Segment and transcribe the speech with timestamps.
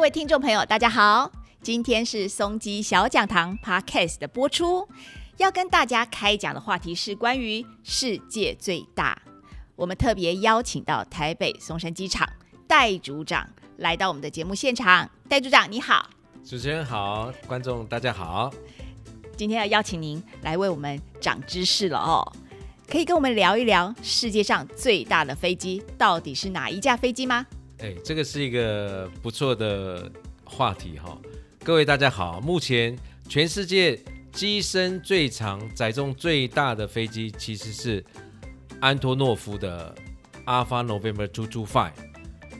[0.00, 1.30] 位听众朋友，大家好，
[1.62, 4.86] 今天是松鸡小讲堂 Podcast 的播出，
[5.38, 9.20] 要跟大家开讲的话题是关于世界最大。
[9.74, 12.28] 我们特别邀请到台北松山机场
[12.66, 13.48] 戴组长
[13.78, 15.08] 来到我们的节目现场。
[15.28, 16.08] 戴组长你好，
[16.44, 18.52] 主持人好，观众大家好。
[19.36, 22.32] 今天要邀请您来为我们长知识了哦，
[22.88, 27.46] 可以跟我们聊一聊世界上最大的飞机到底是哪一架飞机吗？
[27.78, 30.10] 哎，这个是一个不错的
[30.44, 31.18] 话题哈。
[31.62, 34.00] 各位大家好，目前全世界
[34.32, 38.02] 机身最长、载重最大的飞机其实是
[38.80, 39.94] 安托诺夫的
[40.46, 41.92] Alpha November Two Two Five，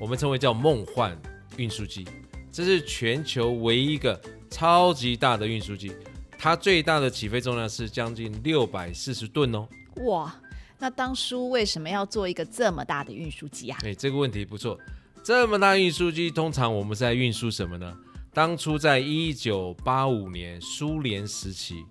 [0.00, 1.20] 我们称为叫梦幻
[1.58, 2.06] 运输机，
[2.50, 4.18] 这是全球唯一一个
[4.48, 5.92] 超级大的运输机。
[6.38, 9.68] 它最大的起飞重量是将近六百四十吨哦！
[10.06, 10.34] 哇，
[10.78, 13.78] 那当初为什么要做一个这么大的运输机啊？
[13.84, 14.78] 哎，这个问题不错。
[15.22, 17.96] 这么大运输机，通常我们在运输什么呢？
[18.34, 21.84] 当初在一九八五年苏联时期，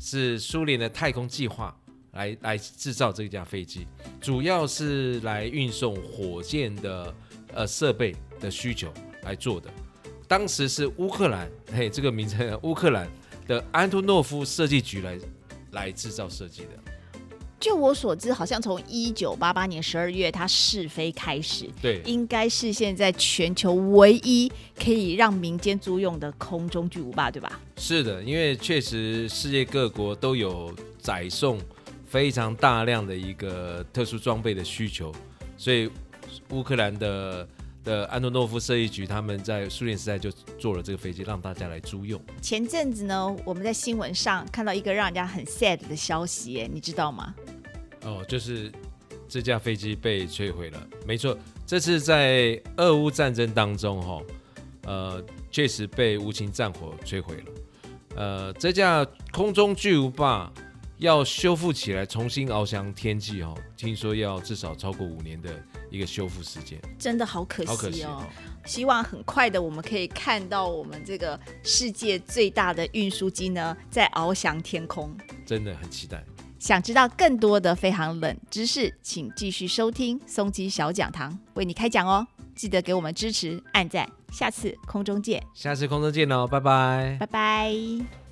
[0.00, 1.72] 是苏联的太空计划
[2.12, 3.86] 来来制造这架飞机，
[4.20, 7.14] 主要是来运送火箭的
[7.54, 9.70] 呃设备的需求来做的。
[10.26, 13.08] 当时是乌克兰，嘿，这个名称乌克兰。
[13.46, 15.18] 的安托诺夫设计局来
[15.70, 16.70] 来制造设计的。
[17.66, 27.60] 就我所知，好像从一九八八年十二月它试飞开始，对，应该是现在全球唯一可以让民间租用的空中巨无霸，对吧？
[27.76, 31.58] 是的，因为确实世界各国都有载送
[32.06, 35.12] 非常大量的一个特殊装备的需求，
[35.56, 35.90] 所以
[36.50, 37.48] 乌克兰的。
[37.86, 40.28] 的安东诺夫设计局，他们在苏联时代就
[40.58, 42.20] 做了这个飞机，让大家来租用。
[42.42, 47.32] 前阵子呢，我们在新闻上看到一个让人家很 sad 的消息，你知道吗？
[48.06, 48.72] 哦，就是
[49.28, 50.86] 这架飞机被摧毁了。
[51.06, 54.22] 没错，这次在俄乌战争当中，哈，
[54.84, 57.44] 呃，确实被无情战火摧毁了。
[58.14, 60.50] 呃，这架空中巨无霸
[60.98, 65.50] 要修复起来，重新翱翔天际，哈，听说要至少超过五年的。
[65.88, 68.26] 一个修复时间真的好可惜哦，
[68.66, 76.24] 希望很快的我们可以看到我们这个世界最大的运输机呢在翱翔天空，真的很期待。
[76.58, 82.26] 想知道更多的飞行冷知识，请继续收听松鸡小讲堂为你开讲哦。
[82.54, 85.42] 记得给我们支持，按赞，下次空中见。
[85.52, 88.25] 下次空中见哦，拜拜，拜拜。